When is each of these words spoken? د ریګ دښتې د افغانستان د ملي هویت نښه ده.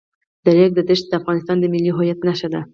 د 0.43 0.45
ریګ 0.57 0.71
دښتې 0.89 1.07
د 1.09 1.13
افغانستان 1.21 1.57
د 1.59 1.65
ملي 1.73 1.91
هویت 1.93 2.19
نښه 2.27 2.47
ده. 2.53 2.61